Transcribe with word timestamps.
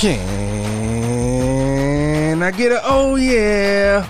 Can 0.00 0.20
I 2.40 2.52
get 2.52 2.70
a 2.70 2.80
oh 2.84 3.16
yeah? 3.16 4.08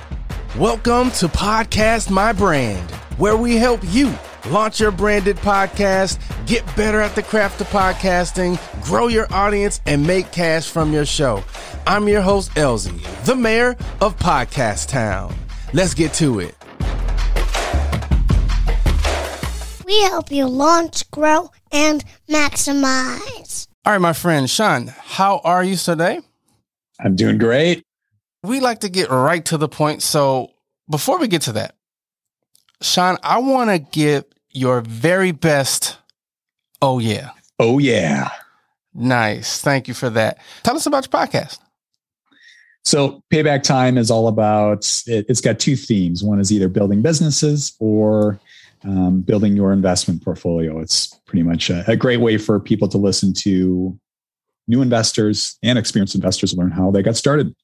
Welcome 0.59 1.11
to 1.13 1.29
Podcast 1.29 2.11
My 2.11 2.35
Brand, 2.35 2.91
where 3.17 3.39
we 3.39 3.57
help 3.57 3.81
you 3.85 4.13
launch 4.51 4.81
your 4.81 4.91
branded 4.91 5.39
podcast, 5.39 6.19
get 6.47 6.63
better 6.77 7.01
at 7.01 7.15
the 7.15 7.23
craft 7.23 7.63
of 7.63 7.69
podcasting, 7.69 8.61
grow 8.85 9.07
your 9.07 9.33
audience, 9.33 9.81
and 9.87 10.07
make 10.07 10.31
cash 10.31 10.69
from 10.69 10.93
your 10.93 11.07
show. 11.07 11.43
I'm 11.87 12.07
your 12.07 12.21
host, 12.21 12.51
Elzie, 12.51 13.01
the 13.25 13.35
mayor 13.35 13.75
of 14.03 14.15
Podcast 14.19 14.89
Town. 14.89 15.35
Let's 15.73 15.95
get 15.95 16.13
to 16.15 16.41
it. 16.41 16.55
We 19.87 20.03
help 20.03 20.31
you 20.31 20.49
launch, 20.49 21.11
grow, 21.11 21.51
and 21.73 22.05
maximize. 22.29 23.69
All 23.85 23.93
right, 23.93 24.01
my 24.01 24.13
friend 24.13 24.51
Sean, 24.51 24.89
how 24.89 25.41
are 25.45 25.65
you 25.65 25.77
today? 25.77 26.21
I'm 27.01 27.17
doing 27.17 27.39
great. 27.39 27.85
We 28.43 28.61
like 28.61 28.81
to 28.81 28.89
get 28.89 29.11
right 29.11 29.45
to 29.47 29.57
the 29.57 29.69
point. 29.69 30.03
So 30.03 30.51
before 30.91 31.19
we 31.19 31.29
get 31.29 31.43
to 31.43 31.53
that, 31.53 31.75
Sean, 32.83 33.19
I 33.23 33.39
want 33.39 33.71
to 33.71 33.79
give 33.79 34.25
your 34.51 34.81
very 34.81 35.33
best. 35.33 35.99
Oh, 36.83 36.99
yeah. 36.99 37.31
Oh, 37.59 37.79
yeah. 37.79 38.31
Nice. 38.95 39.61
Thank 39.61 39.89
you 39.89 39.95
for 39.95 40.11
that. 40.11 40.39
Tell 40.63 40.77
us 40.77 40.87
about 40.87 41.07
your 41.07 41.27
podcast. 41.27 41.59
So, 42.85 43.23
Payback 43.31 43.65
Time 43.65 43.99
is 43.99 44.11
all 44.11 44.29
about 44.29 45.03
it, 45.07 45.27
has 45.29 45.41
got 45.41 45.59
two 45.59 45.77
themes. 45.77 46.25
One 46.25 46.41
is 46.41 46.51
either 46.51 46.69
building 46.69 47.03
businesses 47.03 47.75
or 47.81 48.41
um, 48.85 49.21
building 49.23 49.57
your 49.57 49.73
investment 49.73 50.23
portfolio. 50.23 50.81
It's 50.81 51.09
pretty 51.27 51.43
much 51.43 51.71
a, 51.71 51.85
a, 51.91 51.97
great 51.97 52.21
way 52.21 52.39
for 52.39 52.61
people 52.61 52.89
to 52.89 52.99
listen 52.99 53.33
to 53.35 53.99
new 54.67 54.83
investors 54.83 55.59
and 55.63 55.79
experienced 55.79 56.15
investors 56.15 56.55
learn 56.55 56.71
how 56.71 56.91
they 56.91 57.03
got 57.03 57.17
started. 57.17 57.55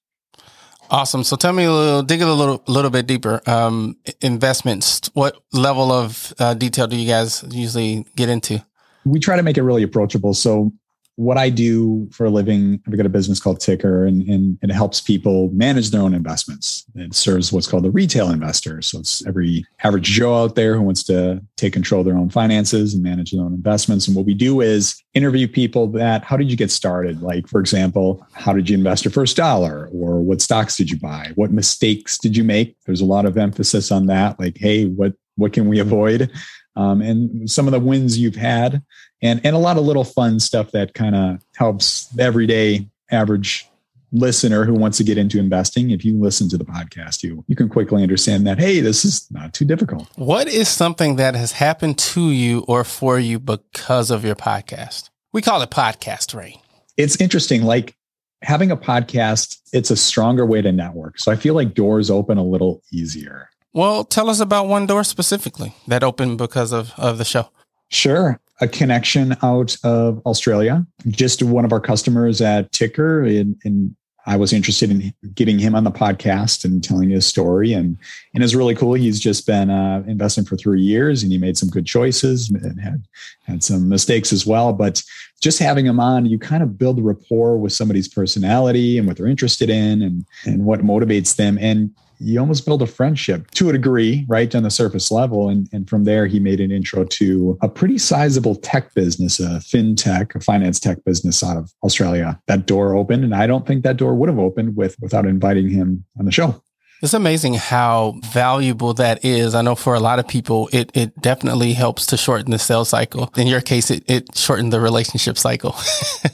Awesome. 0.91 1.25
So 1.25 1.37
tell 1.37 1.53
me 1.53 1.65
a 1.65 1.73
little, 1.73 2.03
dig 2.03 2.21
a 2.21 2.33
little, 2.33 2.63
little 2.67 2.91
bit 2.91 3.07
deeper. 3.07 3.41
Um, 3.47 3.97
investments. 4.21 5.11
What 5.15 5.37
level 5.53 5.91
of 5.91 6.35
uh, 6.39 6.55
detail 6.55 6.87
do 6.87 6.97
you 6.97 7.09
guys 7.09 7.45
usually 7.51 8.07
get 8.17 8.29
into? 8.29 8.65
We 9.05 9.19
try 9.21 9.37
to 9.37 9.43
make 9.43 9.57
it 9.57 9.63
really 9.63 9.83
approachable. 9.83 10.35
So 10.35 10.73
what 11.17 11.39
I 11.39 11.49
do 11.49 12.09
for 12.11 12.27
a 12.27 12.31
living, 12.31 12.81
I've 12.87 12.97
got 12.97 13.07
a 13.07 13.11
business 13.11 13.39
called 13.39 13.61
Tykr, 13.61 14.09
and, 14.09 14.23
and, 14.29 14.59
it 14.63 14.73
helps 14.73 15.01
people 15.01 15.51
manage 15.53 15.91
their 15.91 16.01
own 16.01 16.15
investments. 16.15 16.85
It 16.95 17.15
serves 17.15 17.53
what's 17.53 17.67
called 17.67 17.85
the 17.85 17.91
retail 17.91 18.31
investor. 18.31 18.83
So 18.83 18.99
it's 18.99 19.25
every 19.27 19.65
average 19.85 20.07
Joe 20.07 20.43
out 20.43 20.55
there 20.55 20.75
who 20.75 20.83
wants 20.83 21.05
to 21.05 21.41
take 21.57 21.73
control 21.73 22.01
of 22.01 22.07
their 22.07 22.17
own 22.17 22.31
finances 22.31 22.95
and 22.95 23.03
manage 23.03 23.31
their 23.31 23.43
own 23.43 23.55
investments. 23.55 24.09
And 24.09 24.17
what 24.17 24.27
we 24.27 24.35
do 24.35 24.61
is 24.61 25.01
interview 25.13 25.47
people 25.47 25.87
that, 25.89 26.25
how 26.25 26.37
did 26.37 26.51
you 26.51 26.57
get 26.57 26.71
started? 26.71 27.23
Like, 27.23 27.47
for 27.47 27.61
example, 27.61 28.27
how 28.33 28.53
did 28.53 28.69
you 28.69 28.77
invest 28.77 29.05
your 29.05 29.13
first 29.13 29.37
dollar? 29.37 29.89
Or 29.93 30.21
what 30.21 30.41
stocks 30.41 30.77
did 30.77 30.91
you 30.91 30.99
buy? 30.99 31.31
What 31.37 31.53
mistakes 31.53 32.19
did 32.19 32.37
you 32.37 32.43
make? 32.43 32.77
There's 32.87 33.03
a 33.03 33.07
lot 33.07 33.27
of 33.27 33.37
emphasis 33.37 33.93
on 33.93 34.07
that. 34.07 34.41
Like, 34.41 34.57
hey, 34.59 34.87
what 34.87 35.13
what 35.37 35.53
can 35.53 35.69
we 35.69 35.81
avoid? 35.81 36.31
Um, 36.77 37.01
and 37.01 37.49
some 37.49 37.67
of 37.67 37.73
the 37.73 37.81
wins 37.81 38.19
you've 38.19 38.37
had 38.37 38.83
and 39.25 39.41
and 39.43 39.57
a 39.57 39.59
lot 39.59 39.77
of 39.77 39.85
little 39.85 40.05
fun 40.05 40.39
stuff 40.39 40.71
that 40.71 40.95
kind 40.95 41.17
of 41.17 41.43
helps 41.57 42.05
the 42.09 42.23
everyday 42.23 42.87
average 43.11 43.67
listener 44.13 44.65
who 44.65 44.75
wants 44.75 44.97
to 44.99 45.03
get 45.03 45.19
into 45.19 45.41
investing. 45.41 45.91
If 45.91 46.05
you 46.05 46.21
listen 46.21 46.49
to 46.51 46.59
the 46.59 46.65
podcast 46.65 47.25
you 47.25 47.43
you 47.49 47.57
can 47.57 47.69
quickly 47.69 48.03
understand 48.03 48.47
that 48.47 48.61
hey 48.61 48.79
this 48.79 49.05
is 49.05 49.27
not 49.33 49.53
too 49.53 49.65
difficult. 49.65 50.07
What 50.15 50.47
is 50.47 50.69
something 50.69 51.17
that 51.17 51.35
has 51.35 51.53
happened 51.53 51.99
to 51.99 52.31
you 52.31 52.61
or 52.69 52.85
for 52.85 53.19
you 53.19 53.41
because 53.41 54.13
of 54.13 54.25
your 54.25 54.37
podcast? 54.37 55.11
We 55.33 55.43
call 55.43 55.61
it 55.63 55.71
podcast 55.71 56.35
rain. 56.39 56.61
It's 56.97 57.21
interesting 57.21 57.65
like 57.65 57.97
having 58.43 58.71
a 58.71 58.77
podcast 58.77 59.59
it's 59.73 59.91
a 59.91 59.97
stronger 59.97 60.47
way 60.47 60.63
to 60.63 60.71
network. 60.71 61.19
So 61.19 61.33
i 61.33 61.37
feel 61.37 61.55
like 61.55 61.75
doors 61.75 62.11
open 62.11 62.37
a 62.39 62.45
little 62.45 62.83
easier. 62.93 63.49
Well 63.73 64.05
tell 64.05 64.29
us 64.29 64.39
about 64.39 64.69
one 64.69 64.87
door 64.87 65.03
specifically 65.03 65.75
that 65.89 66.05
opened 66.05 66.37
because 66.37 66.73
of 66.73 66.93
of 66.99 67.17
the 67.17 67.25
show. 67.25 67.49
Sure. 67.89 68.41
A 68.61 68.69
connection 68.69 69.37
out 69.43 69.77
of 69.83 70.23
Australia. 70.27 70.87
Just 71.09 71.43
one 71.43 71.65
of 71.65 71.73
our 71.73 71.81
customers 71.81 72.41
at 72.41 72.71
Tykr, 72.73 73.41
and, 73.41 73.57
and 73.65 73.97
I 74.27 74.37
was 74.37 74.53
interested 74.53 74.91
in 74.91 75.13
getting 75.35 75.59
him 75.59 75.75
on 75.75 75.85
the 75.85 75.91
podcast 75.91 76.65
and 76.65 76.83
telling 76.83 77.11
his 77.11 77.27
story. 77.27 77.73
And 77.73 77.99
and 78.33 78.43
it's 78.43 78.55
really 78.55 78.75
cool. 78.75 78.95
He's 78.95 79.21
just 79.21 79.47
been 79.47 79.71
uh, 79.71 80.03
investing 80.07 80.45
for 80.45 80.57
three 80.57 80.81
years, 80.81 81.23
and 81.23 81.31
he 81.31 81.39
made 81.39 81.59
some 81.59 81.69
good 81.69 81.85
choices 81.85 82.49
and 82.51 82.81
had 82.81 83.05
had 83.45 83.63
some 83.63 83.89
mistakes 83.89 84.33
as 84.33 84.47
well. 84.47 84.73
But 84.73 85.03
just 85.43 85.59
having 85.59 85.85
him 85.85 86.01
on, 86.01 86.25
you 86.25 86.39
kind 86.39 86.63
of 86.63 86.79
build 86.79 87.05
rapport 87.05 87.59
with 87.59 87.73
somebody's 87.73 88.09
personality 88.09 88.97
and 88.99 89.07
what 89.07 89.17
they're 89.17 89.27
interested 89.27 89.69
in, 89.69 90.01
and 90.01 90.25
and 90.47 90.65
what 90.65 90.81
motivates 90.81 91.37
them. 91.37 91.59
And 91.61 91.91
you 92.19 92.39
almost 92.41 92.65
build 92.65 92.83
a 92.83 92.87
friendship 92.87 93.51
to 93.53 93.69
a 93.69 93.73
degree, 93.73 94.25
right, 94.29 94.55
on 94.55 94.63
the 94.63 94.71
surface 94.71 95.11
level. 95.11 95.49
And, 95.49 95.69
and 95.73 95.89
from 95.89 96.05
there, 96.05 96.27
he 96.27 96.41
made 96.41 96.61
an 96.61 96.71
intro 96.71 97.05
to 97.05 97.59
a 97.63 97.69
pretty 97.69 97.99
sizable 97.99 98.57
tech 98.57 98.95
business, 98.95 99.41
a 99.41 99.61
fintech, 99.61 100.35
a 100.35 100.41
finance 100.41 100.81
tech 100.81 101.05
business 101.05 101.43
out 101.43 101.57
of 101.57 101.73
Australia. 101.83 102.41
That 102.47 102.67
door 102.67 102.95
opened, 102.95 103.25
and 103.25 103.35
I 103.35 103.47
don't 103.47 103.67
think 103.67 103.85
that 103.85 103.97
door 103.97 104.15
would 104.15 104.29
have 104.29 104.39
opened 104.39 104.77
with 104.77 104.97
without 105.01 105.27
inviting 105.27 105.69
him 105.69 106.05
on 106.19 106.25
the 106.25 106.33
show. 106.33 106.63
It's 107.03 107.13
amazing 107.13 107.55
how 107.55 108.15
valuable 108.33 108.95
that 108.95 109.25
is. 109.25 109.55
I 109.55 109.61
know 109.61 109.75
for 109.75 109.95
a 109.95 110.01
lot 110.01 110.19
of 110.19 110.27
people, 110.27 110.71
it, 110.73 110.91
it 110.95 111.21
definitely 111.21 111.75
helps 111.75 112.07
to 112.07 112.17
shorten 112.17 112.51
the 112.51 112.59
sales 112.59 112.89
cycle. 112.89 113.31
In 113.37 113.47
your 113.47 113.61
case, 113.61 113.91
it, 113.91 114.05
it 114.09 114.35
shortened 114.35 114.73
the 114.73 114.81
relationship 114.81 115.37
cycle. 115.37 115.77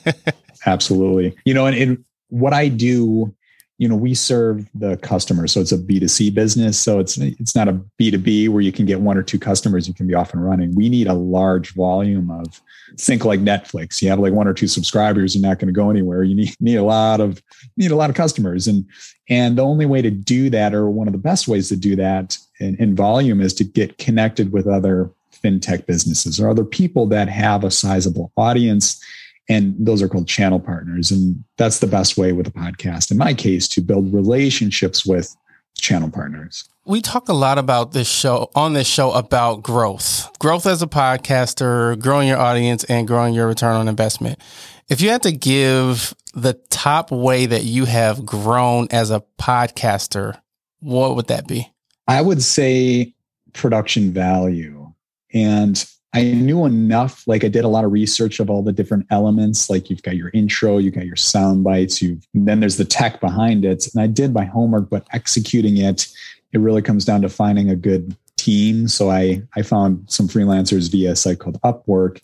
Absolutely. 0.66 1.34
You 1.44 1.54
know, 1.54 1.66
and, 1.66 1.76
and 1.76 2.04
what 2.28 2.52
I 2.52 2.68
do 2.68 3.34
you 3.80 3.88
know 3.88 3.96
we 3.96 4.12
serve 4.12 4.68
the 4.74 4.98
customer. 4.98 5.46
So 5.46 5.58
it's 5.58 5.72
a 5.72 5.78
b2c 5.78 6.34
business. 6.34 6.78
So 6.78 6.98
it's 6.98 7.16
it's 7.16 7.56
not 7.56 7.66
a 7.66 7.80
b2b 7.98 8.50
where 8.50 8.60
you 8.60 8.72
can 8.72 8.84
get 8.84 9.00
one 9.00 9.16
or 9.16 9.22
two 9.22 9.38
customers 9.38 9.88
you 9.88 9.94
can 9.94 10.06
be 10.06 10.12
off 10.12 10.34
and 10.34 10.44
running. 10.44 10.74
We 10.74 10.90
need 10.90 11.06
a 11.06 11.14
large 11.14 11.72
volume 11.72 12.30
of 12.30 12.60
think 12.98 13.24
like 13.24 13.40
netflix. 13.40 14.02
You 14.02 14.10
have 14.10 14.18
like 14.18 14.34
one 14.34 14.46
or 14.46 14.52
two 14.52 14.68
subscribers 14.68 15.34
you're 15.34 15.40
not 15.40 15.60
going 15.60 15.72
to 15.72 15.72
go 15.72 15.88
anywhere. 15.88 16.24
You 16.24 16.34
need, 16.34 16.54
need 16.60 16.76
a 16.76 16.82
lot 16.82 17.20
of 17.20 17.42
need 17.78 17.90
a 17.90 17.96
lot 17.96 18.10
of 18.10 18.16
customers. 18.16 18.66
And 18.66 18.84
and 19.30 19.56
the 19.56 19.64
only 19.64 19.86
way 19.86 20.02
to 20.02 20.10
do 20.10 20.50
that 20.50 20.74
or 20.74 20.90
one 20.90 21.08
of 21.08 21.12
the 21.12 21.18
best 21.18 21.48
ways 21.48 21.70
to 21.70 21.76
do 21.76 21.96
that 21.96 22.36
in, 22.58 22.76
in 22.76 22.94
volume 22.94 23.40
is 23.40 23.54
to 23.54 23.64
get 23.64 23.96
connected 23.96 24.52
with 24.52 24.66
other 24.66 25.10
fintech 25.42 25.86
businesses 25.86 26.38
or 26.38 26.50
other 26.50 26.66
people 26.66 27.06
that 27.06 27.30
have 27.30 27.64
a 27.64 27.70
sizable 27.70 28.30
audience 28.36 29.02
and 29.50 29.74
those 29.78 30.00
are 30.00 30.08
called 30.08 30.28
channel 30.28 30.60
partners. 30.60 31.10
And 31.10 31.44
that's 31.58 31.80
the 31.80 31.86
best 31.86 32.16
way 32.16 32.32
with 32.32 32.46
a 32.46 32.52
podcast 32.52 33.10
in 33.10 33.18
my 33.18 33.34
case 33.34 33.68
to 33.68 33.82
build 33.82 34.14
relationships 34.14 35.04
with 35.04 35.36
channel 35.76 36.10
partners. 36.10 36.68
We 36.86 37.02
talk 37.02 37.28
a 37.28 37.34
lot 37.34 37.58
about 37.58 37.92
this 37.92 38.08
show 38.08 38.50
on 38.54 38.72
this 38.72 38.86
show 38.86 39.12
about 39.12 39.62
growth. 39.62 40.30
Growth 40.38 40.66
as 40.66 40.82
a 40.82 40.86
podcaster 40.86 41.98
growing 41.98 42.28
your 42.28 42.38
audience 42.38 42.84
and 42.84 43.06
growing 43.06 43.34
your 43.34 43.46
return 43.46 43.76
on 43.76 43.88
investment. 43.88 44.40
If 44.88 45.00
you 45.00 45.10
had 45.10 45.22
to 45.24 45.32
give 45.32 46.14
the 46.32 46.54
top 46.70 47.10
way 47.10 47.46
that 47.46 47.64
you 47.64 47.84
have 47.84 48.24
grown 48.24 48.88
as 48.90 49.10
a 49.10 49.22
podcaster 49.38 50.40
what 50.80 51.14
would 51.16 51.28
that 51.28 51.46
be? 51.46 51.70
I 52.08 52.22
would 52.22 52.42
say 52.42 53.14
production 53.52 54.12
value. 54.12 54.92
And 55.32 55.84
I 56.12 56.24
knew 56.24 56.64
enough. 56.66 57.22
Like 57.26 57.44
I 57.44 57.48
did 57.48 57.64
a 57.64 57.68
lot 57.68 57.84
of 57.84 57.92
research 57.92 58.40
of 58.40 58.50
all 58.50 58.62
the 58.62 58.72
different 58.72 59.06
elements. 59.10 59.70
Like 59.70 59.90
you've 59.90 60.02
got 60.02 60.16
your 60.16 60.30
intro, 60.34 60.78
you've 60.78 60.94
got 60.94 61.06
your 61.06 61.16
sound 61.16 61.62
bites, 61.62 62.02
you 62.02 62.20
then 62.34 62.60
there's 62.60 62.78
the 62.78 62.84
tech 62.84 63.20
behind 63.20 63.64
it. 63.64 63.86
And 63.94 64.02
I 64.02 64.08
did 64.08 64.34
my 64.34 64.44
homework, 64.44 64.90
but 64.90 65.06
executing 65.12 65.76
it, 65.76 66.08
it 66.52 66.58
really 66.58 66.82
comes 66.82 67.04
down 67.04 67.22
to 67.22 67.28
finding 67.28 67.70
a 67.70 67.76
good 67.76 68.16
team. 68.36 68.88
So 68.88 69.10
I 69.10 69.42
I 69.54 69.62
found 69.62 70.10
some 70.10 70.26
freelancers 70.26 70.90
via 70.90 71.12
a 71.12 71.16
site 71.16 71.38
called 71.38 71.60
Upwork. 71.62 72.20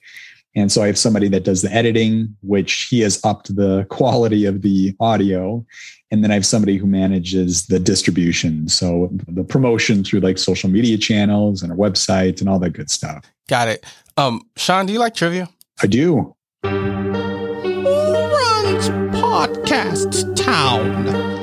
And 0.56 0.72
so 0.72 0.82
I 0.82 0.86
have 0.86 0.96
somebody 0.96 1.28
that 1.28 1.44
does 1.44 1.60
the 1.60 1.70
editing, 1.70 2.34
which 2.40 2.86
he 2.90 3.00
has 3.00 3.22
upped 3.24 3.54
the 3.54 3.84
quality 3.90 4.46
of 4.46 4.62
the 4.62 4.96
audio. 4.98 5.64
And 6.10 6.24
then 6.24 6.30
I 6.30 6.34
have 6.34 6.46
somebody 6.46 6.78
who 6.78 6.86
manages 6.86 7.66
the 7.66 7.78
distribution. 7.78 8.66
So 8.68 9.10
the 9.28 9.44
promotion 9.44 10.02
through 10.02 10.20
like 10.20 10.38
social 10.38 10.70
media 10.70 10.96
channels 10.96 11.62
and 11.62 11.70
our 11.70 11.78
website 11.78 12.40
and 12.40 12.48
all 12.48 12.58
that 12.60 12.70
good 12.70 12.90
stuff. 12.90 13.30
Got 13.48 13.68
it. 13.68 13.84
Um, 14.16 14.48
Sean, 14.56 14.86
do 14.86 14.94
you 14.94 14.98
like 14.98 15.14
trivia? 15.14 15.48
I 15.82 15.88
do. 15.88 16.34
Who 16.62 16.70
runs 16.70 18.88
Podcast 19.14 20.36
Town? 20.36 21.36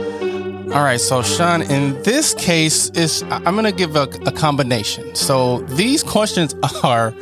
All 0.73 0.83
right, 0.83 0.99
so 0.99 1.21
Sean, 1.21 1.61
in 1.61 2.01
this 2.01 2.33
case, 2.33 2.89
is 2.91 3.21
I'm 3.29 3.53
going 3.53 3.65
to 3.65 3.71
give 3.71 3.95
a, 3.95 4.09
a 4.25 4.31
combination. 4.31 5.13
So 5.13 5.59
these 5.61 6.01
questions 6.01 6.55
are 6.83 7.13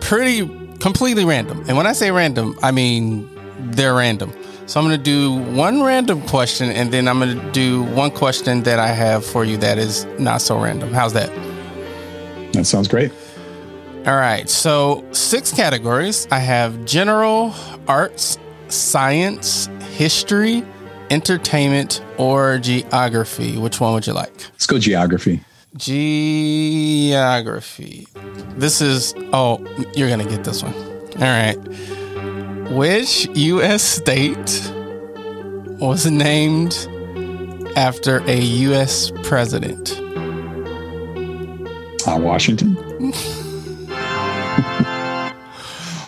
pretty 0.00 0.57
completely 0.80 1.24
random. 1.24 1.64
And 1.68 1.76
when 1.76 1.86
I 1.86 1.92
say 1.92 2.10
random, 2.10 2.58
I 2.62 2.70
mean 2.70 3.28
they're 3.72 3.94
random. 3.94 4.32
So 4.66 4.78
I'm 4.78 4.86
going 4.86 4.98
to 4.98 5.02
do 5.02 5.32
one 5.54 5.82
random 5.82 6.20
question 6.28 6.70
and 6.70 6.92
then 6.92 7.08
I'm 7.08 7.18
going 7.18 7.38
to 7.38 7.52
do 7.52 7.82
one 7.84 8.10
question 8.10 8.62
that 8.64 8.78
I 8.78 8.88
have 8.88 9.24
for 9.24 9.44
you 9.44 9.56
that 9.58 9.78
is 9.78 10.04
not 10.18 10.42
so 10.42 10.60
random. 10.60 10.92
How's 10.92 11.14
that? 11.14 11.30
That 12.52 12.66
sounds 12.66 12.86
great. 12.88 13.10
All 14.06 14.16
right. 14.16 14.48
So, 14.48 15.04
six 15.12 15.52
categories. 15.52 16.26
I 16.30 16.38
have 16.38 16.84
general, 16.84 17.54
arts, 17.86 18.38
science, 18.68 19.68
history, 19.96 20.64
entertainment, 21.10 22.02
or 22.16 22.58
geography? 22.58 23.58
Which 23.58 23.80
one 23.80 23.94
would 23.94 24.06
you 24.06 24.12
like? 24.12 24.32
Let's 24.52 24.66
go 24.66 24.78
geography. 24.78 25.40
Geography. 25.76 27.18
This 28.58 28.80
is, 28.80 29.14
oh, 29.32 29.58
you're 29.94 30.08
going 30.08 30.20
to 30.20 30.28
get 30.28 30.44
this 30.44 30.62
one. 30.62 30.74
All 30.74 31.22
right. 31.22 31.56
Which 32.72 33.26
U.S. 33.34 33.82
state 33.82 34.72
was 35.80 36.06
named 36.06 36.74
after 37.76 38.18
a 38.28 38.40
U.S. 38.40 39.10
president? 39.22 39.98
Uh, 42.06 42.18
Washington. 42.20 42.76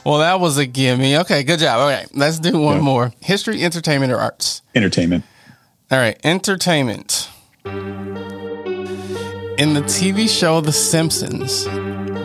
Well, 0.02 0.20
that 0.20 0.40
was 0.40 0.56
a 0.56 0.64
gimme. 0.64 1.18
Okay, 1.18 1.42
good 1.42 1.58
job. 1.60 1.78
All 1.78 1.86
right, 1.88 2.08
let's 2.16 2.38
do 2.38 2.58
one 2.58 2.80
more. 2.80 3.12
History, 3.20 3.62
entertainment, 3.62 4.10
or 4.10 4.16
arts? 4.16 4.62
Entertainment. 4.74 5.24
All 5.90 5.98
right, 5.98 6.18
entertainment. 6.24 7.28
In 7.64 7.74
the 9.74 9.82
TV 9.82 10.26
show 10.26 10.62
The 10.62 10.72
Simpsons, 10.72 11.66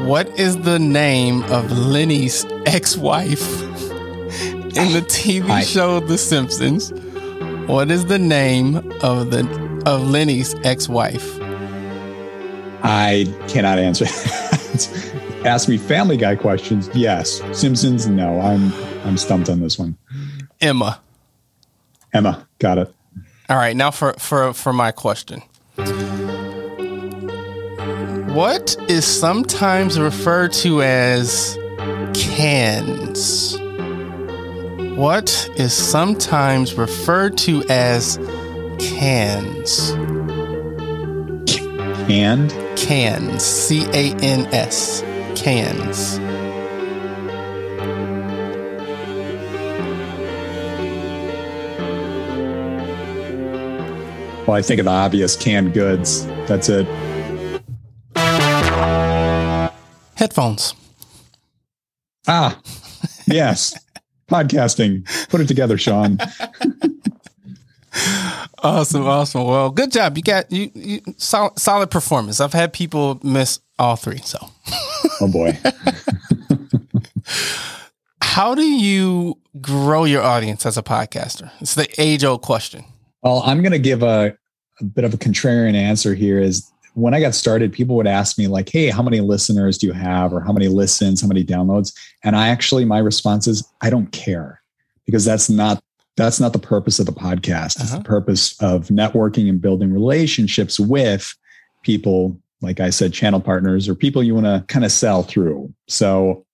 what 0.06 0.28
is 0.40 0.58
the 0.58 0.80
name 0.80 1.44
of 1.52 1.72
Lenny's 1.72 2.46
ex-wife? 2.66 3.62
In 3.62 4.92
the 4.94 5.04
TV 5.08 5.50
I- 5.50 5.62
show 5.62 6.00
The 6.00 6.18
Simpsons, 6.18 6.92
what 7.68 7.90
is 7.90 8.06
the 8.06 8.20
name 8.20 8.76
of 9.02 9.32
the 9.32 9.48
of 9.86 10.08
Lenny's 10.10 10.56
ex-wife? 10.64 11.40
I 12.84 13.26
cannot 13.48 13.80
answer. 13.80 14.06
that. 14.06 15.42
Ask 15.46 15.70
me 15.70 15.78
Family 15.78 16.18
Guy 16.18 16.36
questions. 16.36 16.90
Yes. 16.94 17.42
Simpsons. 17.54 18.08
No. 18.08 18.40
I'm 18.42 18.74
I'm 19.06 19.18
stumped 19.18 19.50
on 19.50 19.60
this 19.60 19.80
one. 19.80 19.98
Emma. 20.62 21.00
Emma. 22.14 22.48
Got 22.60 22.78
it. 22.80 22.94
All 23.50 23.58
right, 23.58 23.76
now 23.76 23.92
for 23.92 24.14
for 24.14 24.54
for 24.54 24.74
my 24.74 24.92
question. 24.92 25.42
What 28.36 28.76
is 28.90 29.06
sometimes 29.06 29.98
referred 29.98 30.52
to 30.56 30.82
as 30.82 31.58
cans? 32.14 33.58
What 34.98 35.50
is 35.56 35.72
sometimes 35.72 36.74
referred 36.74 37.38
to 37.38 37.64
as 37.70 38.18
cans? 38.78 39.92
And 42.12 42.52
Cans. 42.78 43.42
C 43.42 43.86
A 43.94 44.14
N 44.16 44.48
S. 44.48 45.02
Cans. 45.36 46.20
well, 54.46 54.58
I 54.58 54.62
think 54.62 54.80
of 54.80 54.86
the 54.86 54.92
obvious 54.92 55.38
canned 55.38 55.74
goods. 55.74 56.26
That's 56.48 56.68
it. 56.68 57.15
Headphones. 60.26 60.74
Ah, 62.28 62.60
yes. 63.28 63.78
Podcasting. 64.28 65.08
Put 65.30 65.40
it 65.40 65.48
together, 65.48 65.78
Sean. 65.78 66.18
Awesome, 68.64 69.06
awesome. 69.06 69.44
Well, 69.44 69.70
good 69.70 69.92
job. 69.92 70.18
You 70.18 70.24
got 70.24 70.52
you, 70.52 70.72
you 70.74 71.02
solid, 71.18 71.60
solid 71.60 71.92
performance. 71.92 72.42
I've 72.42 72.54
had 72.54 72.74
people 72.74 73.20
miss 73.22 73.60
all 73.78 73.96
three, 73.98 74.18
so. 74.18 74.40
Oh 75.22 75.32
boy. 75.32 75.60
How 78.24 78.56
do 78.56 78.64
you 78.64 79.38
grow 79.62 80.06
your 80.06 80.24
audience 80.24 80.66
as 80.66 80.76
a 80.76 80.82
podcaster? 80.82 81.52
It's 81.62 81.76
the 81.76 81.88
age 82.02 82.24
old 82.24 82.42
question. 82.42 82.84
Well, 83.22 83.44
I'm 83.46 83.62
going 83.62 83.74
to 83.74 83.80
give 83.80 84.02
a, 84.02 84.36
a 84.82 84.84
bit 84.84 85.04
of 85.04 85.14
a 85.14 85.18
contrarian 85.18 85.76
answer 85.76 86.16
here. 86.16 86.40
Is 86.40 86.72
when 86.96 87.14
I 87.14 87.20
got 87.20 87.36
started, 87.36 87.72
people 87.72 87.96
would 87.98 88.08
ask 88.08 88.38
me 88.38 88.48
like, 88.48 88.70
"Hey, 88.70 88.90
how 88.90 89.04
many 89.04 89.20
listeners 89.22 89.78
do 89.78 89.88
you 89.88 89.94
have, 89.94 90.34
or 90.34 90.42
how 90.42 90.52
many 90.52 90.68
listens, 90.68 91.22
how 91.22 91.28
many 91.28 91.44
downloads?" 91.44 91.94
And 92.24 92.36
I 92.36 92.48
actually, 92.48 92.86
my 92.86 92.98
response 92.98 93.48
is, 93.48 93.64
"I 93.82 93.90
don't 93.90 94.12
care," 94.12 94.62
because 95.06 95.24
that's 95.26 95.50
not 95.50 95.82
that's 96.18 96.40
not 96.40 96.54
the 96.54 96.60
purpose 96.60 96.98
of 96.98 97.06
the 97.06 97.12
podcast. 97.12 97.76
It's 97.82 97.92
Uh-huh. 97.92 97.98
the 97.98 98.04
purpose 98.06 98.56
of 98.62 98.88
networking 98.88 99.50
and 99.50 99.62
building 99.62 99.92
relationships 99.92 100.80
with 100.80 101.36
people, 101.84 102.38
like 102.62 102.80
I 102.80 102.90
said, 102.90 103.12
channel 103.12 103.42
partners 103.42 103.90
or 103.90 103.96
people 103.96 104.24
you 104.24 104.34
want 104.34 104.46
to 104.46 104.64
kind 104.70 104.86
of 104.86 104.94
sell 104.94 105.24
through. 105.24 105.74
So, 105.90 106.46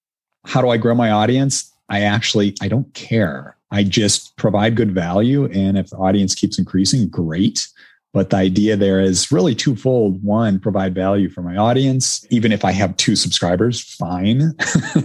how 0.45 0.61
do 0.61 0.69
I 0.69 0.77
grow 0.77 0.95
my 0.95 1.11
audience? 1.11 1.71
I 1.89 2.01
actually 2.01 2.55
I 2.59 2.67
don't 2.67 2.91
care. 2.95 3.55
I 3.69 3.83
just 3.83 4.35
provide 4.35 4.75
good 4.75 4.93
value. 4.95 5.45
And 5.51 5.77
if 5.77 5.91
the 5.91 5.97
audience 5.97 6.33
keeps 6.33 6.57
increasing, 6.57 7.07
great. 7.07 7.67
But 8.13 8.29
the 8.29 8.37
idea 8.37 8.75
there 8.75 8.99
is 8.99 9.31
really 9.31 9.55
twofold. 9.55 10.21
One, 10.23 10.59
provide 10.59 10.93
value 10.93 11.29
for 11.29 11.41
my 11.41 11.55
audience. 11.55 12.25
Even 12.29 12.51
if 12.51 12.65
I 12.65 12.71
have 12.73 12.97
two 12.97 13.15
subscribers, 13.15 13.79
fine. 13.81 14.53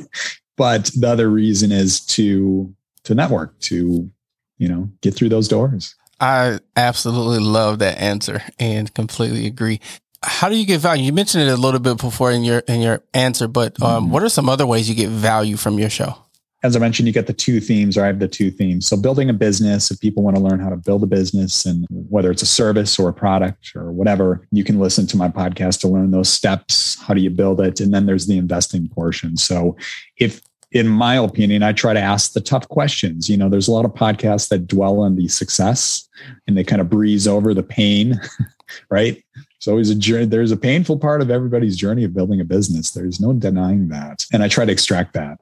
but 0.57 0.91
the 0.97 1.09
other 1.09 1.29
reason 1.31 1.71
is 1.73 2.01
to 2.07 2.75
to 3.05 3.15
network, 3.15 3.59
to 3.61 4.11
you 4.59 4.69
know, 4.69 4.89
get 5.03 5.15
through 5.15 5.29
those 5.29 5.49
doors. 5.49 5.95
I 6.19 6.59
absolutely 6.77 7.41
love 7.41 7.79
that 7.81 7.99
answer 8.01 8.43
and 8.59 8.93
completely 8.95 9.47
agree. 9.47 9.81
How 10.23 10.49
do 10.49 10.57
you 10.57 10.65
get 10.67 10.81
value? 10.81 11.05
You 11.05 11.13
mentioned 11.13 11.45
it 11.45 11.53
a 11.53 11.57
little 11.57 11.79
bit 11.79 11.99
before 11.99 12.33
in 12.33 12.43
your 12.43 12.61
in 12.61 12.81
your 12.81 13.03
answer, 13.15 13.47
but 13.47 13.81
um, 13.83 14.07
Mhm. 14.07 14.11
what 14.11 14.23
are 14.23 14.29
some 14.31 14.49
other 14.49 14.67
ways 14.67 14.89
you 14.89 14.95
get 14.95 15.11
value 15.11 15.57
from 15.57 15.79
your 15.79 15.91
show? 15.91 16.17
As 16.63 16.75
I 16.75 16.79
mentioned, 16.79 17.07
you 17.07 17.13
get 17.13 17.27
the 17.27 17.33
two 17.33 17.61
themes, 17.61 17.97
or 17.97 18.05
I 18.05 18.07
have 18.07 18.19
the 18.19 18.29
two 18.29 18.51
themes. 18.51 18.87
So 18.87 18.97
building 18.97 19.29
a 19.29 19.35
business, 19.35 19.91
if 19.91 20.01
people 20.01 20.23
want 20.23 20.37
to 20.37 20.43
learn 20.43 20.59
how 20.59 20.71
to 20.71 20.77
build 20.77 21.03
a 21.03 21.07
business 21.07 21.67
and 21.67 21.87
whether 21.91 22.31
it's 22.31 22.43
a 22.43 22.47
service 22.47 22.99
or 22.99 23.09
a 23.09 23.13
product 23.13 23.73
or 23.77 23.93
whatever, 23.93 24.47
you 24.51 24.65
can 24.65 24.81
listen 24.81 25.07
to 25.09 25.17
my 25.17 25.29
podcast 25.29 25.81
to 25.81 25.89
learn 25.89 26.11
those 26.11 26.29
steps. 26.29 27.01
How 27.03 27.15
do 27.15 27.21
you 27.21 27.31
build 27.31 27.61
it? 27.61 27.81
And 27.81 27.93
then 27.93 28.07
there's 28.07 28.27
the 28.27 28.39
investing 28.39 28.89
portion. 28.89 29.37
So 29.37 29.77
if 30.17 30.41
in 30.73 30.89
my 30.89 31.15
opinion, 31.17 31.63
I 31.63 31.73
try 31.73 31.95
to 31.95 32.01
ask 32.01 32.33
the 32.33 32.41
tough 32.41 32.69
questions. 32.69 33.31
You 33.31 33.37
know, 33.37 33.49
there's 33.49 33.69
a 33.69 33.73
lot 33.73 33.85
of 33.85 33.93
podcasts 33.93 34.49
that 34.49 34.67
dwell 34.67 35.01
on 35.01 35.17
the 35.17 35.29
success 35.29 36.09
and 36.47 36.57
they 36.57 36.65
kind 36.65 36.81
of 36.81 36.91
breeze 36.91 37.29
over 37.29 37.55
the 37.55 37.63
pain, 37.63 38.21
right? 38.91 39.23
It's 39.57 39.69
always 39.69 39.91
a 39.91 39.95
journey. 39.95 40.27
There's 40.27 40.53
a 40.53 40.57
painful 40.57 40.99
part 40.99 41.23
of 41.23 41.31
everybody's 41.31 41.77
journey 41.77 42.05
of 42.05 42.15
building 42.15 42.41
a 42.41 42.45
business. 42.45 42.91
There's 42.91 43.21
no 43.21 43.33
denying 43.33 43.89
that. 43.89 44.25
And 44.33 44.43
I 44.43 44.49
try 44.49 44.65
to 44.65 44.73
extract 44.73 45.15
that. 45.15 45.41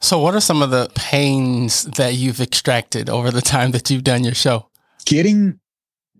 So, 0.00 0.20
what 0.20 0.34
are 0.34 0.40
some 0.40 0.62
of 0.62 0.70
the 0.70 0.90
pains 0.94 1.84
that 1.84 2.14
you've 2.14 2.40
extracted 2.40 3.08
over 3.08 3.30
the 3.30 3.40
time 3.40 3.70
that 3.72 3.90
you've 3.90 4.04
done 4.04 4.24
your 4.24 4.34
show? 4.34 4.68
getting 5.06 5.58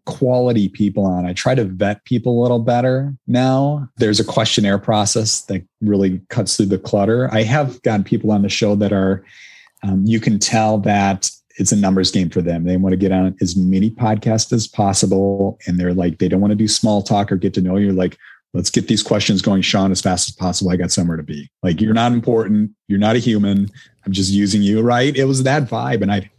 quality 0.06 0.68
people 0.68 1.04
on. 1.04 1.26
I 1.26 1.33
try 1.35 1.54
to 1.54 1.64
vet 1.64 2.04
people 2.04 2.40
a 2.40 2.42
little 2.42 2.61
better 2.61 3.14
now. 3.26 3.88
There's 3.97 4.21
a 4.21 4.25
questionnaire 4.25 4.78
process 4.78 5.42
that 5.42 5.66
really 5.83 6.23
cuts 6.30 6.56
through 6.56 6.66
the 6.66 6.78
clutter. 6.78 7.28
I 7.33 7.42
have 7.42 7.83
gotten 7.83 8.04
people 8.04 8.30
on 8.30 8.42
the 8.42 8.49
show 8.49 8.76
that 8.76 8.92
are, 8.92 9.25
um, 9.83 10.04
you 10.06 10.21
can 10.21 10.38
tell 10.38 10.78
that 10.78 11.28
it's 11.59 11.73
a 11.73 11.76
numbers 11.76 12.12
game 12.12 12.30
for 12.30 12.40
them. 12.40 12.64
They 12.64 12.76
want 12.76 12.92
to 12.92 12.97
get 12.97 13.12
on 13.12 13.35
as 13.40 13.56
many 13.56 13.90
podcasts 13.90 14.52
as 14.52 14.68
possible. 14.68 15.59
And 15.66 15.78
they're 15.78 15.95
like, 15.95 16.18
they 16.18 16.28
don't 16.28 16.40
want 16.40 16.52
to 16.52 16.56
do 16.56 16.68
small 16.68 17.02
talk 17.02 17.33
or 17.33 17.37
get 17.37 17.54
to 17.54 17.61
know 17.61 17.76
you. 17.76 17.92
Like, 17.92 18.16
let's 18.57 18.71
get 18.71 18.89
these 18.89 19.03
questions 19.03 19.43
going, 19.43 19.61
Sean, 19.61 19.93
as 19.93 20.01
fast 20.01 20.29
as 20.29 20.35
possible. 20.35 20.71
I 20.71 20.77
got 20.77 20.91
somewhere 20.91 21.17
to 21.17 21.23
be. 21.23 21.51
Like, 21.63 21.81
you're 21.81 21.95
not 21.95 22.13
important. 22.13 22.71
You're 22.89 22.99
not 22.99 23.15
a 23.15 23.21
human. 23.21 23.69
I'm 24.05 24.13
just 24.13 24.33
using 24.33 24.63
you, 24.63 24.81
right? 24.81 25.15
It 25.15 25.25
was 25.25 25.43
that 25.43 25.65
vibe. 25.65 26.01
And 26.01 26.11
I, 26.11 26.31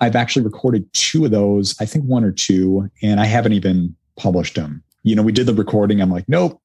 I've 0.00 0.16
actually 0.16 0.44
recorded 0.44 0.92
two 0.92 1.24
of 1.24 1.30
those, 1.30 1.76
I 1.80 1.86
think 1.86 2.04
one 2.06 2.24
or 2.24 2.32
two, 2.32 2.90
and 3.02 3.20
I 3.20 3.26
haven't 3.26 3.52
even 3.52 3.94
published 4.16 4.56
them. 4.56 4.82
You 5.04 5.14
know, 5.14 5.22
we 5.22 5.32
did 5.32 5.46
the 5.46 5.54
recording. 5.54 6.00
I'm 6.00 6.10
like, 6.10 6.28
nope, 6.28 6.60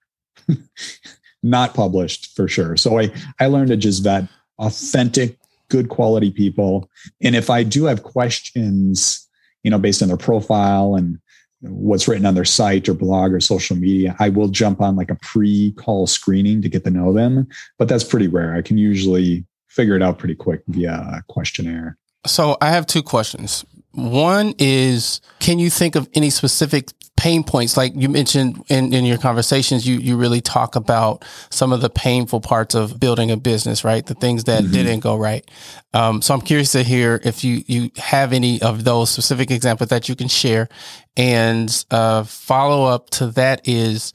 not 1.44 1.74
published 1.74 2.36
for 2.36 2.48
sure. 2.48 2.76
So 2.76 3.00
I, 3.00 3.14
I 3.40 3.48
learned 3.48 3.70
to 3.70 3.78
just 3.78 4.04
vet 4.04 4.28
authentic, 4.58 5.38
good 5.70 5.90
quality 5.90 6.32
people. 6.32 6.90
And 7.22 7.36
if 7.36 7.50
I 7.50 7.64
do 7.64 7.86
have 7.86 8.04
questions, 8.04 9.28
you 9.64 9.70
know, 9.70 9.80
based 9.80 10.02
on 10.02 10.08
their 10.08 10.18
profile 10.18 10.96
and 10.96 11.20
what's 11.69 12.07
written 12.07 12.25
on 12.25 12.36
their 12.36 12.45
site 12.45 12.88
or 12.89 12.93
blog 12.93 13.34
or 13.34 13.39
social 13.39 13.75
media, 13.75 14.15
I 14.19 14.29
will 14.29 14.48
jump 14.48 14.81
on 14.81 14.95
like 14.95 15.10
a 15.10 15.15
pre 15.15 15.72
call 15.74 16.07
screening 16.07 16.62
to 16.62 16.69
get 16.69 16.84
to 16.84 16.89
know 16.89 17.13
them. 17.13 17.48
But 17.77 17.88
that's 17.88 18.03
pretty 18.03 18.27
rare. 18.27 18.55
I 18.55 18.62
can 18.62 18.77
usually 18.77 19.45
figure 19.67 19.95
it 19.95 20.01
out 20.01 20.19
pretty 20.19 20.36
quick 20.36 20.62
via 20.67 21.24
questionnaire. 21.27 21.98
So, 22.25 22.57
I 22.62 22.69
have 22.69 22.88
two 22.88 23.03
questions. 23.03 23.65
One 23.91 24.53
is 24.57 25.22
Can 25.39 25.60
you 25.60 25.69
think 25.69 25.95
of 25.95 26.10
any 26.13 26.29
specific 26.29 26.91
pain 27.17 27.43
points? 27.43 27.77
Like 27.77 27.93
you 27.95 28.10
mentioned 28.10 28.63
in, 28.69 28.93
in 28.93 29.05
your 29.05 29.17
conversations, 29.17 29.88
you, 29.88 29.98
you 29.98 30.17
really 30.17 30.41
talk 30.41 30.75
about 30.75 31.24
some 31.50 31.72
of 31.72 31.81
the 31.81 31.89
painful 31.89 32.41
parts 32.41 32.75
of 32.75 33.00
building 33.00 33.31
a 33.31 33.38
business, 33.38 33.84
right? 33.84 34.05
The 34.05 34.15
things 34.15 34.43
that 34.45 34.65
Mhm. 34.65 34.72
didn't 34.72 35.00
go 35.00 35.15
right. 35.15 35.50
Um, 35.93 36.22
so, 36.22 36.34
I'm 36.34 36.41
curious 36.41 36.74
to 36.74 36.84
hear 36.84 37.22
if 37.24 37.43
you, 37.43 37.63
you 37.67 37.91
have 37.98 38.34
any 38.34 38.62
of 38.62 38.84
those 38.84 39.10
specific 39.10 39.50
examples 39.50 39.89
that 39.89 40.10
you 40.10 40.15
can 40.15 40.27
share. 40.27 40.67
And 41.15 41.86
uh, 41.91 42.24
follow 42.24 42.86
up 42.86 43.10
to 43.12 43.27
that 43.27 43.67
is, 43.67 44.13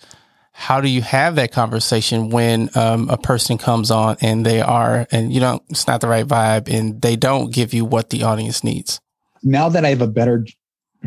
how 0.53 0.83
do 0.83 0.89
you 0.91 1.01
have 1.01 1.37
that 1.37 1.53
conversation 1.53 2.29
when 2.29 2.69
um, 2.75 3.09
a 3.09 3.17
person 3.17 3.57
comes 3.57 3.91
on 3.91 4.19
and 4.21 4.45
they 4.45 4.61
are 4.61 5.07
and 5.11 5.33
you 5.33 5.41
don't 5.41 5.63
it's 5.71 5.87
not 5.87 6.03
the 6.03 6.07
right 6.09 6.27
vibe 6.27 6.69
and 6.69 7.01
they 7.01 7.17
don't 7.17 7.51
give 7.51 7.73
you 7.73 7.83
what 7.87 8.11
the 8.11 8.25
audience 8.25 8.63
needs 8.63 9.01
now 9.43 9.71
that 9.71 9.87
I 9.87 9.89
have 9.89 10.03
a 10.03 10.07
better 10.07 10.45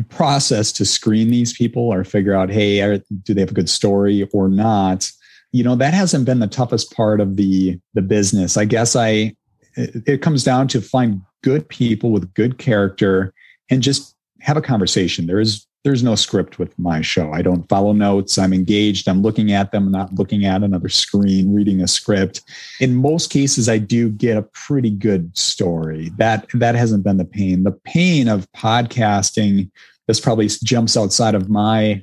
process 0.08 0.72
to 0.72 0.84
screen 0.84 1.30
these 1.30 1.52
people 1.52 1.92
or 1.92 2.04
figure 2.04 2.34
out, 2.34 2.50
hey, 2.50 3.00
do 3.22 3.34
they 3.34 3.40
have 3.40 3.50
a 3.50 3.54
good 3.54 3.70
story 3.70 4.28
or 4.32 4.48
not? 4.48 5.10
You 5.52 5.62
know, 5.62 5.76
that 5.76 5.94
hasn't 5.94 6.24
been 6.24 6.40
the 6.40 6.48
toughest 6.48 6.94
part 6.94 7.20
of 7.20 7.36
the 7.36 7.78
the 7.94 8.02
business. 8.02 8.56
I 8.56 8.64
guess 8.64 8.96
I 8.96 9.36
it 9.76 10.22
comes 10.22 10.44
down 10.44 10.68
to 10.68 10.80
find 10.80 11.20
good 11.42 11.68
people 11.68 12.10
with 12.10 12.32
good 12.34 12.58
character 12.58 13.32
and 13.70 13.82
just 13.82 14.16
have 14.40 14.56
a 14.56 14.62
conversation. 14.62 15.26
There 15.26 15.40
is 15.40 15.66
there's 15.84 16.02
no 16.02 16.14
script 16.14 16.58
with 16.58 16.76
my 16.78 17.02
show. 17.02 17.30
I 17.30 17.42
don't 17.42 17.68
follow 17.68 17.92
notes. 17.92 18.38
I'm 18.38 18.54
engaged. 18.54 19.06
I'm 19.06 19.20
looking 19.20 19.52
at 19.52 19.70
them, 19.70 19.90
not 19.90 20.14
looking 20.14 20.46
at 20.46 20.62
another 20.62 20.88
screen, 20.88 21.54
reading 21.54 21.82
a 21.82 21.86
script. 21.86 22.40
In 22.80 22.96
most 22.96 23.30
cases, 23.30 23.68
I 23.68 23.76
do 23.76 24.08
get 24.08 24.38
a 24.38 24.42
pretty 24.42 24.90
good 24.90 25.36
story. 25.36 26.10
That 26.16 26.46
that 26.54 26.74
hasn't 26.74 27.04
been 27.04 27.18
the 27.18 27.26
pain. 27.26 27.64
The 27.64 27.78
pain 27.84 28.28
of 28.28 28.50
podcasting, 28.52 29.70
this 30.08 30.20
probably 30.20 30.48
jumps 30.64 30.96
outside 30.96 31.34
of 31.34 31.50
my 31.50 32.02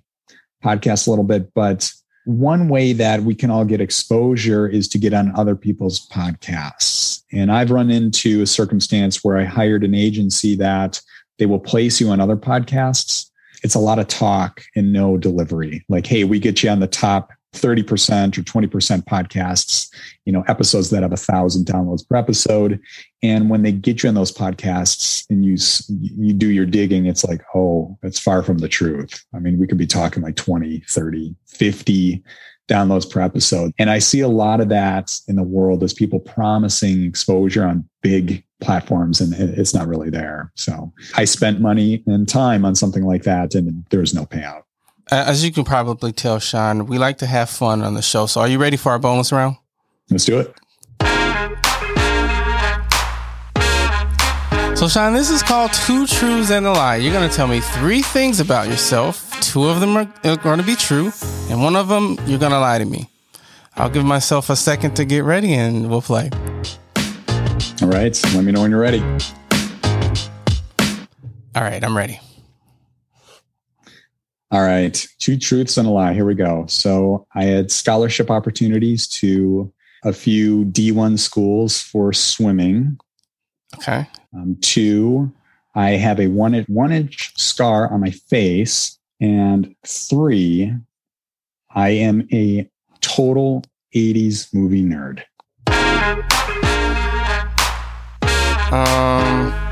podcast 0.63 1.07
a 1.07 1.09
little 1.09 1.25
bit, 1.25 1.51
but 1.55 1.91
one 2.25 2.69
way 2.69 2.93
that 2.93 3.23
we 3.23 3.33
can 3.33 3.49
all 3.49 3.65
get 3.65 3.81
exposure 3.81 4.67
is 4.67 4.87
to 4.89 4.99
get 4.99 5.11
on 5.11 5.35
other 5.35 5.55
people's 5.55 6.07
podcasts. 6.09 7.23
And 7.33 7.51
I've 7.51 7.71
run 7.71 7.89
into 7.89 8.43
a 8.43 8.45
circumstance 8.45 9.23
where 9.23 9.39
I 9.39 9.43
hired 9.43 9.83
an 9.83 9.95
agency 9.95 10.55
that 10.57 11.01
they 11.39 11.47
will 11.47 11.59
place 11.59 11.99
you 11.99 12.11
on 12.11 12.19
other 12.19 12.37
podcasts 12.37 13.30
it's 13.61 13.75
a 13.75 13.79
lot 13.79 13.99
of 13.99 14.07
talk 14.07 14.63
and 14.75 14.91
no 14.91 15.17
delivery. 15.17 15.85
Like, 15.89 16.07
hey, 16.07 16.23
we 16.23 16.39
get 16.39 16.63
you 16.63 16.69
on 16.69 16.79
the 16.79 16.87
top 16.87 17.31
30% 17.53 18.37
or 18.37 18.41
20% 18.43 19.03
podcasts, 19.03 19.93
you 20.25 20.31
know, 20.31 20.43
episodes 20.47 20.89
that 20.89 21.03
have 21.03 21.11
a 21.11 21.17
thousand 21.17 21.65
downloads 21.65 22.07
per 22.07 22.15
episode. 22.15 22.79
And 23.21 23.49
when 23.49 23.63
they 23.63 23.71
get 23.71 24.03
you 24.03 24.09
on 24.09 24.15
those 24.15 24.31
podcasts 24.31 25.25
and 25.29 25.45
you, 25.45 25.57
you 25.89 26.33
do 26.33 26.49
your 26.49 26.65
digging, 26.65 27.05
it's 27.05 27.25
like, 27.25 27.41
oh, 27.53 27.97
it's 28.03 28.19
far 28.19 28.41
from 28.41 28.59
the 28.59 28.69
truth. 28.69 29.23
I 29.35 29.39
mean, 29.39 29.59
we 29.59 29.67
could 29.67 29.77
be 29.77 29.87
talking 29.87 30.23
like 30.23 30.35
20, 30.37 30.83
30, 30.87 31.35
50 31.47 32.23
downloads 32.69 33.09
per 33.09 33.21
episode. 33.21 33.73
And 33.77 33.89
I 33.89 33.99
see 33.99 34.21
a 34.21 34.29
lot 34.29 34.61
of 34.61 34.69
that 34.69 35.19
in 35.27 35.35
the 35.35 35.43
world 35.43 35.83
as 35.83 35.93
people 35.93 36.19
promising 36.19 37.03
exposure 37.03 37.65
on 37.65 37.87
big 38.01 38.45
platforms 38.61 39.19
and 39.19 39.33
it's 39.33 39.73
not 39.73 39.87
really 39.87 40.09
there. 40.09 40.51
So 40.55 40.93
I 41.15 41.25
spent 41.25 41.59
money 41.59 42.03
and 42.07 42.29
time 42.29 42.63
on 42.63 42.75
something 42.75 43.03
like 43.03 43.23
that 43.23 43.55
and 43.55 43.85
there's 43.89 44.13
no 44.13 44.25
payout. 44.25 44.61
Uh, 45.09 45.23
as 45.27 45.43
you 45.43 45.51
can 45.51 45.63
probably 45.63 46.11
tell, 46.11 46.39
Sean, 46.39 46.85
we 46.85 46.97
like 46.97 47.17
to 47.19 47.25
have 47.25 47.49
fun 47.49 47.81
on 47.81 47.93
the 47.93 48.01
show. 48.01 48.25
So 48.25 48.41
are 48.41 48.47
you 48.47 48.59
ready 48.59 48.77
for 48.77 48.91
our 48.91 48.99
bonus 48.99 49.31
round? 49.31 49.55
Let's 50.09 50.25
do 50.25 50.39
it. 50.39 50.53
So, 54.77 54.87
Sean, 54.87 55.13
this 55.13 55.29
is 55.29 55.43
called 55.43 55.71
Two 55.73 56.07
Truths 56.07 56.49
and 56.49 56.65
a 56.65 56.71
Lie. 56.71 56.95
You're 56.95 57.13
going 57.13 57.29
to 57.29 57.35
tell 57.35 57.47
me 57.47 57.59
three 57.59 58.01
things 58.01 58.39
about 58.39 58.67
yourself. 58.67 59.39
Two 59.39 59.65
of 59.65 59.79
them 59.79 59.95
are 59.95 60.05
going 60.37 60.57
to 60.57 60.65
be 60.65 60.75
true, 60.75 61.11
and 61.49 61.61
one 61.61 61.75
of 61.75 61.87
them 61.87 62.17
you're 62.25 62.39
going 62.39 62.51
to 62.51 62.59
lie 62.59 62.79
to 62.79 62.85
me. 62.85 63.07
I'll 63.75 63.89
give 63.89 64.03
myself 64.03 64.49
a 64.49 64.55
second 64.55 64.95
to 64.95 65.05
get 65.05 65.23
ready 65.23 65.53
and 65.53 65.89
we'll 65.89 66.01
play. 66.01 66.29
All 67.81 67.87
right. 67.87 68.19
Let 68.33 68.43
me 68.43 68.51
know 68.51 68.61
when 68.61 68.71
you're 68.71 68.79
ready. 68.79 69.01
All 71.55 71.63
right. 71.63 71.83
I'm 71.83 71.95
ready. 71.95 72.19
All 74.51 74.61
right. 74.61 75.07
Two 75.19 75.37
truths 75.37 75.77
and 75.77 75.87
a 75.87 75.91
lie. 75.91 76.13
Here 76.13 76.25
we 76.25 76.35
go. 76.35 76.65
So 76.67 77.25
I 77.33 77.45
had 77.45 77.71
scholarship 77.71 78.29
opportunities 78.29 79.07
to 79.07 79.71
a 80.03 80.11
few 80.11 80.65
D1 80.65 81.19
schools 81.19 81.79
for 81.79 82.11
swimming. 82.11 82.99
Okay. 83.75 84.05
Um, 84.35 84.57
two, 84.59 85.31
I 85.73 85.91
have 85.91 86.19
a 86.19 86.27
one, 86.27 86.53
one 86.67 86.91
inch 86.91 87.31
scar 87.39 87.91
on 87.93 88.01
my 88.01 88.11
face. 88.11 88.99
And 89.21 89.73
three, 89.85 90.73
I 91.73 91.89
am 91.89 92.27
a 92.33 92.69
total 92.99 93.63
80s 93.95 94.53
movie 94.53 94.83
nerd. 94.83 95.23
Um, 98.73 99.70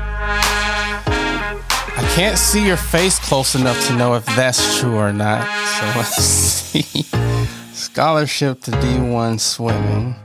can't 2.14 2.38
see 2.38 2.66
your 2.66 2.76
face 2.76 3.18
close 3.18 3.54
enough 3.54 3.86
to 3.86 3.96
know 3.96 4.14
if 4.14 4.26
that's 4.26 4.80
true 4.80 4.96
or 4.96 5.12
not. 5.12 5.46
So 5.66 5.86
let's 5.98 6.16
see. 6.24 7.02
Scholarship 7.72 8.60
to 8.62 8.72
D1 8.72 9.38
swimming. 9.38 10.16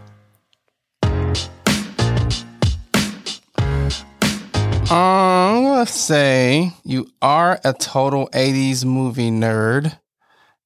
Um, 4.90 5.64
let's 5.66 5.96
say 5.96 6.72
you 6.84 7.10
are 7.22 7.60
a 7.64 7.74
total 7.74 8.30
80s 8.30 8.84
movie 8.86 9.32
nerd 9.32 9.98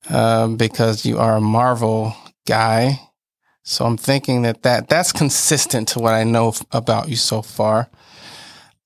um, 0.10 0.58
because 0.58 1.06
you 1.06 1.18
are 1.18 1.38
a 1.38 1.42
Marvel 1.42 2.16
guy. 2.46 3.00
So 3.64 3.86
I'm 3.86 3.98
thinking 3.98 4.42
that, 4.44 4.64
that 4.64 4.90
that's 4.90 5.12
consistent 5.12 5.90
to 5.90 6.00
what 6.00 6.14
I 6.14 6.24
know 6.24 6.54
about 6.72 7.10
you 7.10 7.16
so 7.16 7.42
far. 7.42 7.90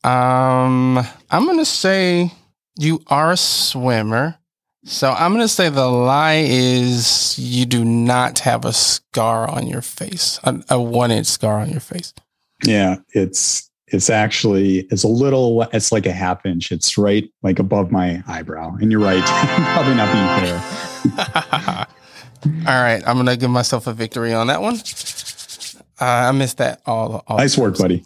Um, 0.03 0.97
I'm 1.31 1.45
gonna 1.45 1.65
say 1.65 2.31
you 2.77 3.01
are 3.07 3.31
a 3.31 3.37
swimmer. 3.37 4.35
So 4.85 5.11
I'm 5.11 5.31
gonna 5.31 5.47
say 5.47 5.69
the 5.69 5.87
lie 5.87 6.43
is 6.45 7.39
you 7.39 7.65
do 7.65 7.85
not 7.85 8.39
have 8.39 8.65
a 8.65 8.73
scar 8.73 9.49
on 9.49 9.67
your 9.67 9.81
face, 9.81 10.39
a, 10.43 10.61
a 10.69 10.81
one 10.81 11.11
inch 11.11 11.27
scar 11.27 11.59
on 11.59 11.69
your 11.69 11.79
face. 11.79 12.13
Yeah, 12.65 12.97
it's 13.13 13.69
it's 13.87 14.09
actually 14.09 14.79
it's 14.91 15.03
a 15.03 15.07
little 15.07 15.61
it's 15.73 15.91
like 15.91 16.05
a 16.05 16.11
half 16.11 16.45
inch. 16.45 16.71
It's 16.71 16.97
right 16.97 17.29
like 17.41 17.59
above 17.59 17.91
my 17.91 18.21
eyebrow. 18.27 18.75
And 18.81 18.91
you're 18.91 18.99
right 18.99 19.23
probably 19.73 19.95
not 19.95 20.11
being 20.11 20.49
fair. 20.49 21.87
All 22.45 22.81
right 22.81 23.01
i'm 23.07 23.15
gonna 23.15 23.37
give 23.37 23.49
myself 23.49 23.87
a 23.87 23.93
victory 23.93 24.33
on 24.33 24.47
that 24.47 24.61
one. 24.61 24.75
Uh, 26.01 26.27
i 26.27 26.31
missed 26.31 26.57
that 26.57 26.81
all, 26.85 27.23
all 27.27 27.37
nice 27.37 27.57
work 27.57 27.77
buddy 27.77 28.03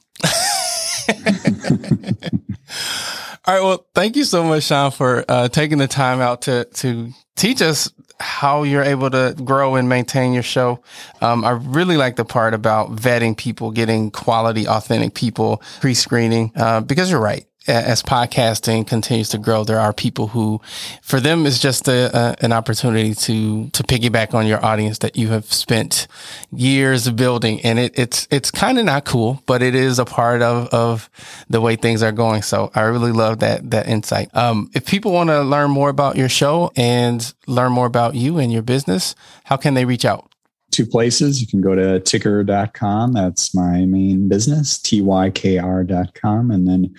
All 3.46 3.54
right. 3.54 3.64
Well, 3.64 3.86
thank 3.96 4.16
you 4.18 4.26
so 4.26 4.44
much, 4.44 4.64
Sean, 4.64 4.92
for 4.92 5.24
uh, 5.28 5.48
taking 5.48 5.78
the 5.78 5.88
time 5.88 6.20
out 6.20 6.44
to 6.44 6.66
to 6.66 7.12
teach 7.36 7.62
us 7.62 7.92
how 8.20 8.64
you're 8.64 8.84
able 8.84 9.10
to 9.10 9.36
grow 9.44 9.76
and 9.76 9.88
maintain 9.88 10.34
your 10.34 10.44
show. 10.44 10.82
Um, 11.22 11.46
I 11.46 11.52
really 11.52 11.98
like 11.98 12.16
the 12.16 12.26
part 12.26 12.54
about 12.54 12.96
vetting 12.96 13.38
people, 13.38 13.72
getting 13.72 14.10
quality, 14.12 14.68
authentic 14.68 15.14
people, 15.14 15.62
pre-screening, 15.80 16.52
uh, 16.56 16.82
because 16.82 17.12
you're 17.12 17.22
right 17.22 17.46
as 17.68 18.02
podcasting 18.02 18.88
continues 18.88 19.30
to 19.30 19.38
grow, 19.38 19.64
there 19.64 19.80
are 19.80 19.94
people 19.94 20.28
who, 20.28 20.62
for 21.02 21.20
them, 21.20 21.46
it's 21.46 21.60
just 21.60 21.88
a, 21.88 22.36
an 22.42 22.54
opportunity 22.54 23.14
to 23.14 23.70
to 23.70 23.84
piggyback 23.84 24.34
on 24.34 24.48
your 24.48 24.64
audience 24.64 25.00
that 25.00 25.18
you 25.18 25.30
have 25.30 25.52
spent 25.52 26.08
years 26.52 27.10
building, 27.10 27.62
and 27.62 27.80
it, 27.80 27.98
it's 27.98 28.28
it's 28.32 28.52
kind 28.52 28.80
of 28.80 28.86
not 28.86 29.06
cool, 29.06 29.42
but 29.46 29.62
it 29.62 29.76
is 29.76 30.00
a 30.00 30.06
part 30.06 30.42
of 30.42 30.68
of 30.70 31.10
the 31.50 31.62
way 31.62 31.76
things 31.76 32.02
are 32.02 32.12
going. 32.12 32.42
So 32.42 32.72
I 32.76 32.82
really 32.82 33.12
love 33.12 33.40
that 33.40 33.70
that 33.72 33.88
insight. 33.88 34.36
Um, 34.36 34.70
if 34.74 34.86
people 34.86 35.12
want 35.12 35.30
to 35.30 35.42
learn 35.42 35.72
more 35.72 35.90
about 35.90 36.16
your 36.16 36.30
show 36.30 36.72
and 36.76 37.34
learn 37.48 37.72
more 37.72 37.86
about 37.86 38.16
you 38.16 38.38
and 38.38 38.52
your 38.52 38.64
business, 38.64 39.16
how 39.44 39.58
can 39.58 39.74
they 39.74 39.86
reach 39.86 40.06
out? 40.06 40.30
two 40.72 40.86
places. 40.86 41.42
You 41.42 41.48
can 41.48 41.62
go 41.62 41.76
to 41.76 42.00
tykr.com. 42.00 43.14
That's 43.14 43.56
my 43.56 43.86
main 43.86 44.28
business, 44.28 44.78
tykr.com. 44.78 46.52
And 46.52 46.68
then 46.68 46.94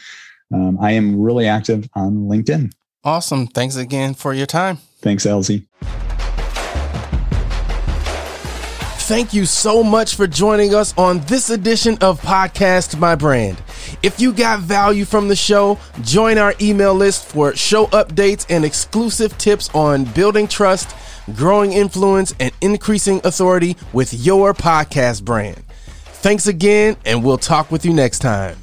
um, 0.52 0.78
I 0.80 0.92
am 0.92 1.20
really 1.20 1.46
active 1.46 1.88
on 1.94 2.28
LinkedIn. 2.28 2.72
Awesome. 3.04 3.46
Thanks 3.46 3.76
again 3.76 4.14
for 4.14 4.34
your 4.34 4.46
time. 4.46 4.78
Thanks, 5.00 5.24
Elsie. 5.26 5.68
Thank 9.08 9.32
you 9.32 9.46
so 9.46 9.82
much 9.82 10.16
for 10.16 10.26
joining 10.26 10.74
us 10.74 10.92
on 10.98 11.20
this 11.20 11.48
edition 11.48 11.96
of 12.02 12.20
Podcast 12.20 12.98
My 12.98 13.14
Brand. 13.14 13.56
If 14.02 14.20
you 14.20 14.34
got 14.34 14.60
value 14.60 15.06
from 15.06 15.28
the 15.28 15.36
show, 15.36 15.78
join 16.02 16.36
our 16.36 16.52
email 16.60 16.92
list 16.92 17.24
for 17.24 17.56
show 17.56 17.86
updates 17.86 18.44
and 18.50 18.66
exclusive 18.66 19.38
tips 19.38 19.70
on 19.74 20.04
building 20.04 20.46
trust, 20.46 20.94
growing 21.34 21.72
influence, 21.72 22.34
and 22.38 22.52
increasing 22.60 23.22
authority 23.24 23.78
with 23.94 24.12
your 24.12 24.52
podcast 24.52 25.24
brand. 25.24 25.64
Thanks 26.20 26.46
again, 26.46 26.96
and 27.06 27.24
we'll 27.24 27.38
talk 27.38 27.70
with 27.70 27.86
you 27.86 27.94
next 27.94 28.18
time. 28.18 28.58